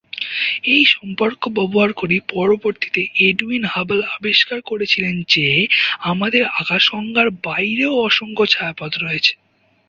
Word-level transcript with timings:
এই 0.65 0.83
সম্পর্ক 0.85 1.41
ব্যবহার 1.49 1.91
করেই 1.93 2.21
পরবর্তীতে 2.29 3.01
এডুইন 3.19 3.63
হাবল 3.65 3.99
আবিষ্কার 4.15 4.59
করেছিলেন 4.61 5.15
যে, 5.29 5.47
আমাদের 6.03 6.43
আকাশগঙ্গার 6.59 7.27
বাইরেও 7.43 7.93
অসংখ্য 8.01 8.43
ছায়াপথ 8.45 8.91
রয়েছে। 8.97 9.33